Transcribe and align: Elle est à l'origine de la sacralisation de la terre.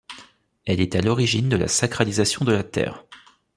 Elle 0.65 0.81
est 0.81 0.95
à 0.95 1.01
l'origine 1.01 1.47
de 1.47 1.55
la 1.57 1.67
sacralisation 1.67 2.43
de 2.43 2.51
la 2.51 2.63
terre. 2.63 3.05